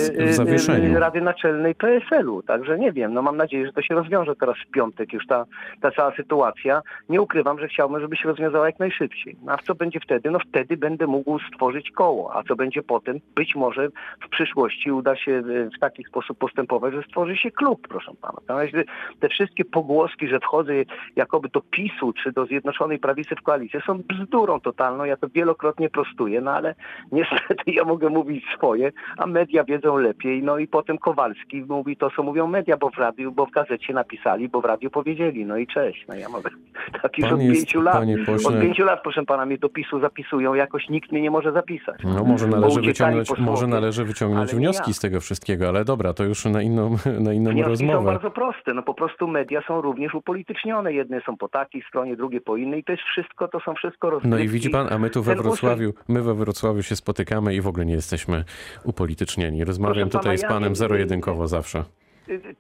Rady 0.95 1.21
Naczelnej 1.21 1.75
PSL-u. 1.75 2.43
Także 2.43 2.79
nie 2.79 2.93
wiem, 2.93 3.15
no 3.15 3.23
mam 3.23 3.37
nadzieję, 3.37 3.67
że 3.67 3.73
to 3.73 3.83
się 3.83 3.95
rozwiąże 3.95 4.37
teraz 4.37 4.57
w 4.69 4.71
piątek 4.71 5.13
już 5.13 5.27
ta, 5.27 5.45
ta 5.81 5.91
cała 5.91 6.17
sytuacja. 6.17 6.83
Nie 7.09 7.21
ukrywam, 7.21 7.61
że 7.61 7.69
chciałbym, 7.69 8.01
żeby 8.01 8.17
się 8.17 8.29
rozwiązała 8.29 8.67
jak 8.67 8.79
najszybciej. 8.79 9.37
No, 9.43 9.53
a 9.53 9.57
co 9.57 9.75
będzie 9.75 10.01
wtedy? 10.01 10.31
No 10.31 10.39
wtedy 10.39 10.77
będę 10.77 11.07
mógł 11.07 11.39
stworzyć 11.39 11.91
koło. 11.91 12.37
A 12.37 12.43
co 12.43 12.57
będzie 12.57 12.83
potem? 12.83 13.21
Być 13.35 13.55
może 13.55 13.89
w 14.27 14.29
przyszłości 14.29 14.93
uda 14.93 15.17
się 15.17 15.43
w 15.77 15.79
taki 15.81 16.05
sposób 16.05 16.39
postępować, 16.39 16.95
że 16.95 17.03
stworzy 17.03 17.37
się 17.37 17.51
klub, 17.51 17.89
proszę 17.89 18.13
pana. 18.21 18.39
Natomiast 18.49 18.89
te 19.21 19.29
wszystkie 19.29 19.65
pogłoski, 19.65 20.29
że 20.29 20.41
wchodzę 20.41 20.73
jakoby 21.17 21.49
do 21.49 21.61
PiSu 21.61 22.13
czy 22.13 22.33
do 22.33 22.47
Zjednoczonej 22.47 22.99
Prawicy 22.99 23.35
w 23.37 23.43
koalicję 23.43 23.81
są 23.87 24.03
bzdurą 24.09 24.61
totalną. 24.61 25.05
Ja 25.05 25.17
to 25.17 25.29
wielokrotnie 25.29 25.91
prostuję, 25.91 26.41
no 26.41 26.51
ale 26.51 26.75
niestety 27.13 27.65
ja 27.67 27.85
mogę 27.85 28.09
mówić 28.09 28.45
swoje, 28.57 28.93
a 29.17 29.27
media 29.27 29.65
wiedzą 29.65 29.97
lepiej. 29.97 30.43
No 30.43 30.59
i 30.59 30.69
potem 30.69 30.99
Kowalski 30.99 31.63
mówi 31.69 31.97
to, 31.97 32.11
co 32.11 32.23
mówią 32.23 32.47
media, 32.47 32.77
bo 32.77 32.91
w 32.91 32.99
radiu, 32.99 33.33
bo 33.33 33.47
w 33.47 33.51
gazecie 33.51 33.95
napisali, 33.95 34.49
bo 34.49 34.61
w 34.61 34.65
radiu 34.65 34.91
powiedzieli. 34.91 35.47
No 35.47 35.57
i 35.57 35.67
cześć. 35.67 36.05
No 36.09 36.15
ja 36.15 36.29
mogę 36.29 36.51
tak 37.03 37.19
już 37.19 37.33
od 37.33 37.41
jest, 37.41 37.57
pięciu 37.57 37.81
lat. 37.81 38.05
Od 38.45 38.61
pięciu 38.61 38.85
lat, 38.85 39.03
proszę 39.03 39.25
pana, 39.25 39.47
mnie 39.47 39.59
do 39.59 39.69
PiSu 39.69 40.01
zapisują, 40.01 40.55
jakoś 40.55 40.89
nikt 40.89 41.13
mnie 41.13 41.21
nie 41.21 41.31
może 41.31 41.53
zapisać. 41.53 42.01
No 42.05 42.25
może 42.25 42.47
należy 42.47 42.81
wyciągnąć, 42.81 43.31
może 43.39 43.67
należy 43.67 44.05
wyciągnąć 44.05 44.55
wnioski 44.55 44.91
ja. 44.91 44.95
z 44.95 45.01
tego 45.01 45.21
wszystkiego. 45.21 45.46
Wszystkiego, 45.47 45.69
ale 45.69 45.85
dobra, 45.85 46.13
to 46.15 46.25
już 46.25 46.45
na 46.45 46.63
inną, 46.63 46.97
na 47.27 47.33
inną 47.33 47.51
Wnioski 47.51 47.87
są 47.87 47.93
rozmowę. 47.93 48.13
bardzo 48.13 48.31
proste. 48.31 48.75
No 48.75 48.83
po 48.83 48.95
prostu 48.95 49.29
media 49.29 49.63
są 49.69 49.81
również 49.81 50.15
upolitycznione. 50.15 50.93
Jedne 50.93 51.21
są 51.27 51.37
po 51.37 51.49
takiej 51.49 51.83
stronie, 51.89 52.17
drugie 52.17 52.41
po 52.41 52.57
innej. 52.57 52.85
To 52.85 52.93
jest 52.93 53.05
wszystko, 53.05 53.49
to 53.49 53.61
są 53.61 53.75
wszystko 53.75 54.11
rozgrywki. 54.11 54.31
No 54.31 54.45
i 54.45 54.49
widzi 54.49 54.71
pan, 54.71 54.93
a 54.93 54.99
my 54.99 55.11
tu 55.11 55.23
we 55.23 55.35
Wrocławiu, 55.37 55.93
my 56.09 56.23
we 56.23 56.35
Wrocławiu 56.35 56.83
się 56.83 56.97
spotykamy 56.97 57.55
i 57.55 57.61
w 57.61 57.67
ogóle 57.67 57.87
nie 57.87 57.95
jesteśmy 57.95 58.45
upolitycznieni. 58.85 59.65
Rozmawiam 59.65 59.95
Proszę 60.09 60.11
pana, 60.13 60.23
tutaj 60.23 60.39
z 60.39 60.43
ja 60.43 60.49
panem 60.49 60.69
nie- 60.69 60.77
zero-jedynkowo 60.77 61.49
zawsze. 61.49 61.85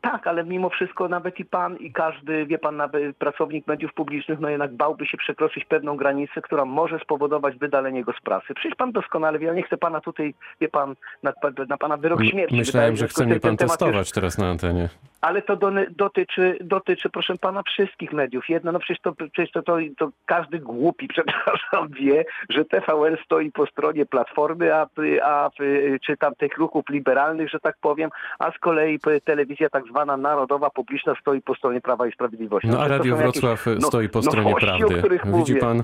Tak, 0.00 0.26
ale 0.26 0.44
mimo 0.44 0.68
wszystko 0.70 1.08
nawet 1.08 1.40
i 1.40 1.44
pan 1.44 1.76
i 1.76 1.92
każdy, 1.92 2.46
wie 2.46 2.58
pan, 2.58 2.76
nawet 2.76 3.16
pracownik 3.16 3.66
mediów 3.66 3.94
publicznych, 3.94 4.40
no 4.40 4.48
jednak 4.48 4.72
bałby 4.74 5.06
się 5.06 5.16
przekroczyć 5.16 5.64
pewną 5.64 5.96
granicę, 5.96 6.42
która 6.42 6.64
może 6.64 6.98
spowodować 6.98 7.56
wydalenie 7.58 8.04
go 8.04 8.12
z 8.12 8.20
prasy. 8.20 8.54
Przecież 8.54 8.74
pan 8.76 8.92
doskonale 8.92 9.38
wie, 9.38 9.46
ja 9.46 9.54
nie 9.54 9.62
chcę 9.62 9.76
pana 9.76 10.00
tutaj, 10.00 10.34
wie 10.60 10.68
pan, 10.68 10.94
na, 11.22 11.32
na 11.68 11.76
pana 11.76 11.96
wyrok 11.96 12.20
śmierci. 12.20 12.36
Wydaje 12.56 12.60
Myślałem, 12.60 12.90
mi 12.92 12.96
że 12.98 13.08
chce 13.08 13.26
mnie 13.26 13.40
pan 13.40 13.56
temat 13.56 13.60
już- 13.60 13.68
testować 13.78 14.12
teraz 14.12 14.38
na 14.38 14.46
antenie. 14.50 14.88
Ale 15.26 15.42
to 15.42 15.56
do, 15.56 15.70
dotyczy, 15.96 16.58
dotyczy, 16.60 17.10
proszę 17.10 17.34
pana, 17.40 17.62
wszystkich 17.62 18.12
mediów. 18.12 18.48
Jedno, 18.48 18.72
no 18.72 18.78
przecież 18.78 19.02
to, 19.02 19.12
przecież 19.12 19.52
to, 19.52 19.62
to, 19.62 19.76
to 19.98 20.10
każdy 20.26 20.58
głupi, 20.58 21.08
przepraszam, 21.14 21.88
wie, 21.88 22.24
że 22.48 22.64
TVN 22.64 23.16
stoi 23.24 23.52
po 23.52 23.66
stronie 23.66 24.06
Platformy, 24.06 24.74
a, 24.74 24.86
a 25.22 25.50
czy 26.06 26.16
tam 26.16 26.34
tych 26.34 26.58
ruchów 26.58 26.84
liberalnych, 26.90 27.50
że 27.50 27.60
tak 27.60 27.76
powiem, 27.80 28.10
a 28.38 28.50
z 28.50 28.58
kolei 28.58 28.98
telewizja 29.24 29.70
tak 29.70 29.84
zwana 29.90 30.16
narodowa, 30.16 30.70
publiczna 30.70 31.14
stoi 31.20 31.42
po 31.42 31.54
stronie 31.54 31.80
Prawa 31.80 32.06
i 32.06 32.12
Sprawiedliwości. 32.12 32.68
No 32.68 32.80
a 32.80 32.88
Radio 32.88 33.16
są 33.16 33.20
jakieś 33.20 33.40
Wrocław 33.40 33.66
no- 33.66 33.88
stoi 33.88 34.08
po 34.08 34.22
stronie 34.22 34.50
nowości, 34.50 34.84
o 34.84 34.88
prawdy. 34.88 35.20
Widzi 35.24 35.56
pan, 35.56 35.82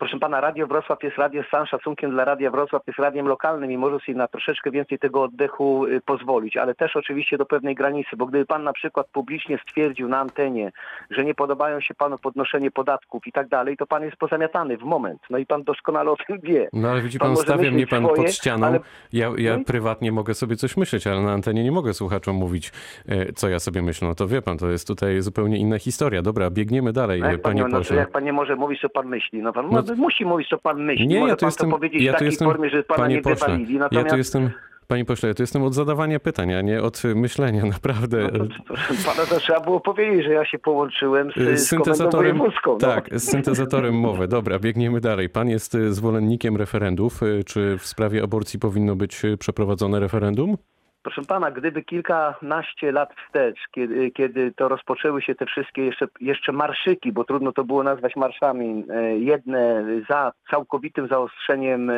Proszę 0.00 0.18
pana, 0.18 0.40
Radio 0.40 0.66
Wrocław 0.66 1.02
jest 1.02 1.18
radio 1.18 1.42
z 1.42 1.50
całym 1.50 1.66
szacunkiem 1.66 2.10
dla 2.10 2.24
Radia 2.24 2.50
Wrocław, 2.50 2.82
jest 2.86 2.98
radiem 2.98 3.26
lokalnym 3.26 3.72
i 3.72 3.78
może 3.78 3.98
sobie 3.98 4.18
na 4.18 4.28
troszeczkę 4.28 4.70
więcej 4.70 4.98
tego 4.98 5.22
oddechu 5.22 5.86
y, 5.86 6.00
pozwolić, 6.00 6.56
ale 6.56 6.74
też 6.74 6.96
oczywiście 6.96 7.38
do 7.38 7.46
pewnej 7.46 7.74
granicy, 7.74 8.16
bo 8.16 8.26
gdyby 8.26 8.46
pan 8.46 8.62
na 8.64 8.72
przykład 8.72 9.06
publicznie 9.12 9.58
stwierdził 9.68 10.08
na 10.08 10.18
antenie, 10.18 10.72
że 11.10 11.24
nie 11.24 11.34
podobają 11.34 11.80
się 11.80 11.94
panu 11.94 12.18
podnoszenie 12.18 12.70
podatków 12.70 13.26
i 13.26 13.32
tak 13.32 13.48
dalej, 13.48 13.76
to 13.76 13.86
pan 13.86 14.02
jest 14.02 14.16
pozamiatany 14.16 14.76
w 14.78 14.82
moment. 14.82 15.20
No 15.30 15.38
i 15.38 15.46
pan 15.46 15.62
doskonale 15.64 16.10
o 16.10 16.16
tym 16.26 16.38
wie. 16.42 16.68
no 16.72 16.88
ale 16.88 17.00
widzi 17.02 17.18
Pan 17.18 17.28
pan, 17.28 17.36
stawia 17.36 17.70
mnie 17.70 17.86
pan 17.86 18.04
swoje, 18.04 18.22
pod 18.22 18.32
ścianą. 18.32 18.66
ale- 18.66 18.80
Ja, 19.12 19.30
ja 19.38 19.56
i- 19.56 19.64
prywatnie 19.64 20.12
mogę 20.12 20.34
sobie 20.34 20.56
coś 20.56 20.76
myśleć, 20.76 21.06
ale 21.06 21.20
na 21.22 21.32
antenie 21.32 21.64
nie 21.64 21.72
mogę 21.72 21.94
słuchaczom 21.94 22.36
mówić, 22.36 22.72
e, 23.08 23.32
co 23.32 23.48
ja 23.48 23.58
sobie 23.58 23.82
myślę. 23.82 24.08
No 24.08 24.14
to 24.14 24.26
wie 24.26 24.42
pan, 24.42 24.58
to 24.58 24.70
jest 24.70 24.86
tutaj 24.86 25.20
zupełnie 25.20 25.56
inna 25.58 25.78
historia. 25.78 26.22
Dobra, 26.22 26.50
biegniemy 26.50 26.92
dalej, 26.92 27.20
No 27.22 27.38
panie 27.38 27.56
nie, 27.56 27.62
no, 27.62 27.70
to 27.70 27.76
pośle. 27.78 27.96
jak 27.96 28.10
pan 28.10 28.24
nie 28.24 28.32
może 28.32 28.56
mówić, 28.56 28.80
co 28.80 28.88
pan 28.88 29.06
myśli? 29.08 29.42
No 29.42 29.52
pan 29.52 29.70
no, 29.70 29.82
musi 29.96 30.24
mówić, 30.24 30.48
co 30.48 30.58
pan 30.58 30.84
myśli. 30.84 31.06
Nie, 31.08 31.20
może 31.20 31.30
ja 31.30 31.36
tu 31.36 31.40
pan 31.40 31.48
jestem, 31.48 31.70
to 31.70 31.76
powiedzieć 31.76 32.02
ja 32.02 32.12
w 32.12 32.14
takiej 32.14 32.26
jestem, 32.26 32.48
formie, 32.48 32.70
że 32.70 32.82
pana 32.82 33.02
panie 33.02 33.14
nie 33.14 33.22
pośle, 33.22 33.46
wywalili. 33.46 33.74
ja 33.74 33.80
Natomiast 33.80 34.10
tu 34.10 34.16
jestem, 34.16 34.50
panie 34.88 35.04
pośle, 35.04 35.28
ja 35.28 35.34
tu 35.34 35.42
jestem 35.42 35.62
od 35.62 35.74
zadawania 35.74 36.20
pytań, 36.20 36.54
a 36.54 36.60
nie 36.60 36.82
od 36.82 37.02
myślenia, 37.14 37.64
naprawdę. 37.76 38.28
No 38.32 38.46
to, 38.46 38.64
proszę 38.66 38.94
pana, 39.06 39.26
to 39.26 39.40
trzeba 39.40 39.60
było 39.60 39.80
powiedzieć, 39.80 40.24
że 40.24 40.32
ja 40.32 40.44
się 40.44 40.58
połączyłem 40.58 41.30
z, 41.32 41.36
Y, 41.36 41.58
z 41.58 41.70
komendą 41.70 42.10
wojewódzką. 42.10 42.72
No. 42.72 42.78
Tak, 42.78 43.08
z 43.20 43.30
syntezatorem 43.30 43.94
mowy. 43.94 44.28
Dobra, 44.28 44.58
biegniemy 44.58 45.00
dalej. 45.00 45.28
Pan 45.28 45.48
jest 45.48 45.74
y, 45.74 45.92
zwolennikiem 45.92 46.56
referendów. 46.56 47.22
Y, 47.22 47.44
Czy 47.44 47.78
w 47.78 47.86
sprawie 47.86 48.22
aborcji 48.22 48.58
powinno 48.58 48.96
być 48.96 49.24
y, 49.24 49.36
przeprowadzone 49.36 50.00
referendum? 50.00 50.56
Proszę 51.02 51.22
pana, 51.22 51.50
gdyby 51.50 51.82
kilkanaście 51.82 52.92
lat 52.92 53.10
wstecz, 53.14 53.58
kiedy, 53.72 54.10
kiedy 54.10 54.52
to 54.52 54.68
rozpoczęły 54.68 55.22
się 55.22 55.34
te 55.34 55.46
wszystkie 55.46 55.84
jeszcze, 55.84 56.06
jeszcze 56.20 56.52
marszyki, 56.52 57.12
bo 57.12 57.24
trudno 57.24 57.52
to 57.52 57.64
było 57.64 57.82
nazwać 57.82 58.16
marszami, 58.16 58.84
e, 58.90 59.18
jedne 59.18 59.84
za 60.10 60.32
całkowitym 60.50 61.08
zaostrzeniem, 61.08 61.90
e, 61.90 61.96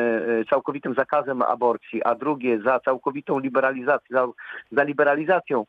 całkowitym 0.49 0.93
zakazem 0.93 1.41
aborcji, 1.41 2.03
a 2.03 2.15
drugie 2.15 2.59
za 2.61 2.79
całkowitą 2.79 3.39
liberalizacją, 3.39 4.17
za, 4.17 4.27
za 4.71 4.83
liberalizacją 4.83 5.65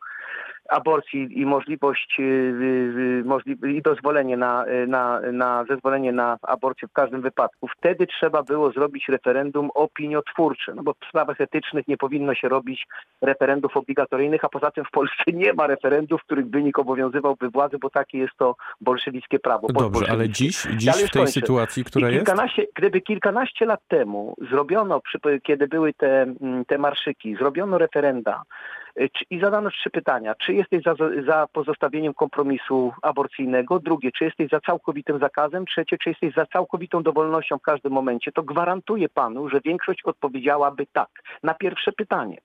aborcji 0.69 1.41
i 1.41 1.47
możliwość 1.47 2.17
y, 2.21 2.23
y, 2.23 3.23
możli- 3.25 3.77
i 3.77 3.83
dozwolenie 3.83 4.37
na, 4.37 4.67
y, 4.67 4.87
na, 4.87 5.21
na 5.33 5.65
zezwolenie 5.69 6.13
na 6.13 6.39
aborcję 6.43 6.89
w 6.89 6.93
każdym 6.93 7.23
wypadku. 7.23 7.69
Wtedy 7.79 8.07
trzeba 8.07 8.43
było 8.43 8.71
zrobić 8.73 9.09
referendum 9.09 9.71
opiniotwórcze, 9.75 10.75
no 10.75 10.83
bo 10.83 10.93
w 10.93 11.09
sprawach 11.09 11.41
etycznych 11.41 11.89
nie 11.89 11.97
powinno 11.97 12.35
się 12.35 12.49
robić 12.49 12.87
referendów 13.23 13.77
obligatoryjnych, 13.77 14.45
a 14.45 14.49
poza 14.49 14.71
tym 14.71 14.85
w 14.85 14.91
Polsce 14.91 15.25
nie 15.33 15.53
ma 15.53 15.67
referendów, 15.67 16.21
których 16.23 16.51
wynik 16.51 16.79
obowiązywałby 16.79 17.51
władzę, 17.51 17.79
bo 17.79 17.91
takie 17.91 18.19
jest 18.19 18.37
to 18.39 18.57
bolszewickie 18.81 19.39
prawo. 19.39 19.67
Dobrze, 19.69 20.07
ale 20.11 20.29
dziś, 20.29 20.67
Ale 20.67 20.77
dziś 20.77 20.95
w 20.95 21.11
tej 21.11 21.23
kończę. 21.23 21.33
sytuacji, 21.33 21.85
która 21.85 22.11
jest, 22.11 22.27
kilkanaście, 22.27 22.67
Gdyby 22.77 23.01
kilkanaście 23.01 23.67
lat 23.67 23.81
temu 23.89 24.35
zrobiono, 24.51 25.01
przy, 25.01 25.19
kiedy 25.43 25.69
były 25.69 25.93
te, 25.93 26.23
mm, 26.23 26.65
te 26.65 26.79
marszyki, 26.79 27.37
zrobiono 27.37 27.79
referenda 27.79 28.43
y, 28.43 28.84
i 29.31 29.41
zadano 29.41 29.71
trzy 29.71 29.91
pytania. 29.91 30.35
Czy 30.35 30.55
jesteś 30.55 30.83
za, 30.83 30.95
za 31.27 31.47
pozostawieniem 31.53 32.15
kompromisu 32.15 32.93
aborcyjnego? 33.03 33.79
Drugie, 33.79 34.13
czy 34.13 34.25
jesteś 34.25 34.51
za 34.51 34.61
całkowitym 34.61 35.19
zakazem? 35.19 35.67
Trzecie, 35.67 35.99
czy 35.99 36.09
jesteś 36.09 36.35
za 36.35 36.47
całkowitą 36.47 37.03
dowolnością 37.03 37.59
w 37.59 37.63
każdym 37.63 37.93
momencie? 37.93 38.33
To 38.33 38.43
gwarantuję 38.43 39.09
panu, 39.09 39.49
że 39.49 39.61
większość 39.65 40.03
odpowiedziałaby 40.05 40.87
tak 40.93 41.09
na 41.43 41.55
pierwsze 41.55 41.93
pytanie. 41.93 42.39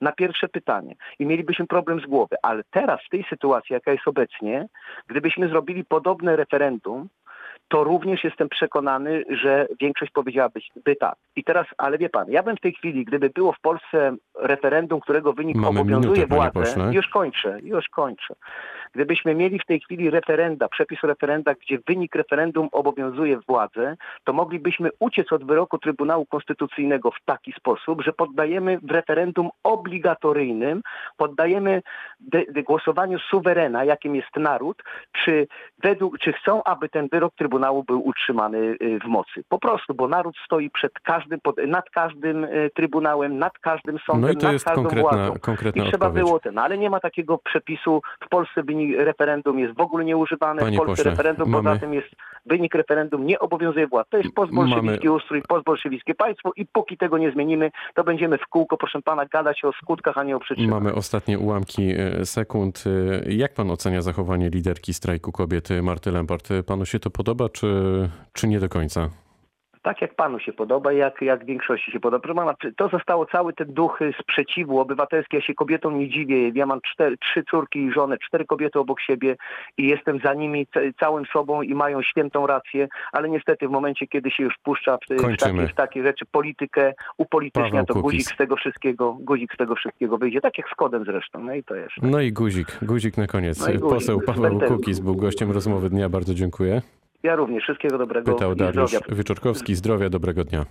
Na 0.00 0.12
pierwsze 0.12 0.48
pytanie. 0.48 0.94
I 1.18 1.26
mielibyśmy 1.26 1.66
problem 1.66 2.00
z 2.00 2.06
głowy. 2.06 2.36
Ale 2.42 2.62
teraz, 2.70 3.00
w 3.06 3.08
tej 3.08 3.24
sytuacji, 3.30 3.74
jaka 3.74 3.92
jest 3.92 4.08
obecnie, 4.08 4.66
gdybyśmy 5.06 5.48
zrobili 5.48 5.84
podobne 5.84 6.36
referendum, 6.36 7.08
to 7.68 7.84
również 7.84 8.24
jestem 8.24 8.48
przekonany, 8.48 9.24
że 9.28 9.66
większość 9.80 10.12
powiedziałaby 10.12 10.60
by 10.84 10.96
tak. 10.96 11.14
I 11.36 11.44
teraz, 11.44 11.66
ale 11.78 11.98
wie 11.98 12.08
pan, 12.08 12.30
ja 12.30 12.42
bym 12.42 12.56
w 12.56 12.60
tej 12.60 12.72
chwili, 12.72 13.04
gdyby 13.04 13.30
było 13.30 13.52
w 13.52 13.60
Polsce 13.60 14.16
referendum, 14.38 15.00
którego 15.00 15.32
wynik 15.32 15.56
Mamy 15.56 15.80
obowiązuje 15.80 16.26
minutę, 16.26 16.34
władzę, 16.34 16.90
już 16.92 17.08
kończę, 17.08 17.58
już 17.62 17.88
kończę. 17.88 18.34
Gdybyśmy 18.94 19.34
mieli 19.34 19.58
w 19.58 19.64
tej 19.64 19.80
chwili 19.80 20.10
referenda, 20.10 20.68
przepis 20.68 21.02
referenda, 21.02 21.54
gdzie 21.54 21.78
wynik 21.86 22.14
referendum 22.14 22.68
obowiązuje 22.72 23.38
władzę, 23.48 23.96
to 24.24 24.32
moglibyśmy 24.32 24.90
uciec 25.00 25.32
od 25.32 25.44
wyroku 25.44 25.78
Trybunału 25.78 26.26
Konstytucyjnego 26.26 27.10
w 27.10 27.24
taki 27.24 27.52
sposób, 27.52 28.02
że 28.02 28.12
poddajemy 28.12 28.78
w 28.78 28.90
referendum 28.90 29.50
obligatoryjnym, 29.62 30.82
poddajemy 31.16 31.82
głosowaniu 32.66 33.18
suwerena, 33.18 33.84
jakim 33.84 34.16
jest 34.16 34.36
naród, 34.36 34.82
czy, 35.12 35.46
według, 35.82 36.18
czy 36.18 36.32
chcą, 36.32 36.64
aby 36.64 36.88
ten 36.88 37.08
wyrok 37.12 37.34
Trybunału 37.34 37.84
był 37.84 38.06
utrzymany 38.08 38.58
y, 38.58 38.98
w 39.04 39.06
mocy. 39.06 39.44
Po 39.48 39.58
prostu, 39.58 39.94
bo 39.94 40.08
naród 40.08 40.36
stoi 40.44 40.70
przed 40.70 40.92
każdym, 40.92 41.38
nad 41.66 41.90
każdym 41.90 42.44
y, 42.44 42.70
Trybunałem, 42.74 43.38
nad 43.38 43.58
każdym 43.58 43.98
sądem, 43.98 44.22
no 44.22 44.30
i 44.30 44.36
to 44.36 44.42
nad 44.42 44.52
jest 44.52 44.64
każdą 44.64 44.82
konkretna, 44.82 45.10
władzą. 45.10 45.34
konkretna 45.40 45.84
I 45.84 45.88
trzeba 45.88 46.06
odpowiedź. 46.06 46.24
było 46.24 46.40
ten, 46.40 46.58
ale 46.58 46.78
nie 46.78 46.90
ma 46.90 47.00
takiego 47.00 47.38
przepisu. 47.38 48.02
W 48.20 48.28
Polsce 48.28 48.62
wynik 48.76 48.96
referendum 48.98 49.58
jest 49.58 49.74
w 49.76 49.80
ogóle 49.80 50.04
nieużywany. 50.04 50.60
Panie 50.60 50.76
w 50.76 50.80
Polsce 50.80 50.96
pośle, 50.96 51.10
referendum 51.10 51.48
mamy- 51.50 51.64
poza 51.68 51.80
tym 51.80 51.94
jest 51.94 52.08
wynik 52.46 52.74
referendum 52.74 53.26
nie 53.26 53.38
obowiązuje 53.38 53.86
władz. 53.86 54.08
To 54.10 54.16
jest 54.18 54.34
postbolszewicki 54.34 55.06
Mamy- 55.06 55.16
ustrój, 55.16 55.42
postbolszewickie 55.48 56.14
państwo 56.14 56.52
i 56.56 56.66
póki 56.66 56.96
tego 56.96 57.18
nie 57.18 57.30
zmienimy, 57.32 57.70
to 57.94 58.04
będziemy 58.04 58.38
w 58.38 58.46
kółko, 58.46 58.76
proszę 58.76 59.02
pana, 59.02 59.26
gadać 59.26 59.64
o 59.64 59.72
skutkach, 59.72 60.18
a 60.18 60.24
nie 60.24 60.36
o 60.36 60.40
przyczynach. 60.40 60.70
Mamy 60.70 60.94
ostatnie 60.94 61.38
ułamki 61.38 61.92
e, 61.96 62.24
sekund. 62.26 62.84
E, 62.86 63.32
Jak 63.32 63.54
pan 63.54 63.70
ocenia 63.70 64.02
zachowanie 64.02 64.50
liderki 64.50 64.94
strajku 64.94 65.32
kobiety 65.32 65.82
Marty 65.82 66.10
Lempart? 66.12 66.50
E, 66.50 66.62
Panu 66.62 66.84
się 66.86 66.98
to 66.98 67.10
podoba, 67.10 67.48
czy, 67.48 67.66
czy 68.32 68.48
nie 68.48 68.60
do 68.60 68.68
końca? 68.68 69.08
Tak 69.86 70.00
jak 70.02 70.14
panu 70.14 70.38
się 70.38 70.52
podoba, 70.52 70.92
jak, 70.92 71.22
jak 71.22 71.44
większości 71.44 71.92
się 71.92 72.00
podoba. 72.00 72.22
Proszę 72.22 72.34
pana, 72.34 72.54
to 72.76 72.88
zostało 72.88 73.26
cały 73.26 73.52
ten 73.52 73.72
duch 73.72 73.98
sprzeciwu 74.20 74.80
obywatelski. 74.80 75.36
Ja 75.36 75.42
się 75.42 75.54
kobietom 75.54 75.98
nie 75.98 76.08
dziwię. 76.08 76.48
Ja 76.54 76.66
mam 76.66 76.80
cztery, 76.92 77.16
trzy 77.16 77.44
córki 77.50 77.78
i 77.78 77.92
żonę, 77.92 78.16
cztery 78.18 78.44
kobiety 78.44 78.78
obok 78.78 79.00
siebie 79.00 79.36
i 79.78 79.86
jestem 79.86 80.18
za 80.24 80.34
nimi 80.34 80.66
ca- 80.66 80.80
całym 81.00 81.24
sobą 81.26 81.62
i 81.62 81.74
mają 81.74 82.02
świętą 82.02 82.46
rację, 82.46 82.88
ale 83.12 83.28
niestety 83.28 83.68
w 83.68 83.70
momencie, 83.70 84.06
kiedy 84.06 84.30
się 84.30 84.42
już 84.42 84.54
wpuszcza 84.54 84.96
w, 84.96 85.14
w, 85.14 85.36
takie, 85.36 85.66
w 85.66 85.74
takie 85.74 86.02
rzeczy 86.02 86.24
politykę, 86.32 86.94
upolitycznia, 87.18 87.70
Paweł 87.70 87.86
to 87.86 87.94
Kukiz. 87.94 88.02
guzik 88.12 88.34
z 88.34 88.36
tego 88.36 88.56
wszystkiego, 88.56 89.16
guzik 89.20 89.54
z 89.54 89.56
tego 89.56 89.74
wszystkiego 89.74 90.18
wyjdzie. 90.18 90.40
Tak 90.40 90.58
jak 90.58 90.68
z 90.68 90.74
kodem 90.74 91.04
zresztą. 91.04 91.40
No 91.40 91.54
i 91.54 91.64
to 91.64 91.74
jest. 91.74 91.92
No 92.02 92.20
i 92.20 92.32
guzik, 92.32 92.78
guzik 92.82 93.16
na 93.16 93.26
koniec. 93.26 93.60
No 93.60 93.66
guzik, 93.66 93.80
Poseł 93.80 94.20
Paweł. 94.20 94.60
Kukiz 94.60 95.00
był 95.00 95.16
gościem 95.16 95.50
rozmowy 95.50 95.90
dnia. 95.90 96.08
Bardzo 96.08 96.34
dziękuję. 96.34 96.82
Ja 97.22 97.36
również. 97.36 97.62
Wszystkiego 97.62 97.98
dobrego 97.98 98.34
Pytał 98.34 98.54
Dariusz 98.54 98.90
zdrowia. 98.90 99.16
Wieczorkowski. 99.16 99.74
Zdrowia, 99.74 100.10
dobrego 100.10 100.44
dnia. 100.44 100.66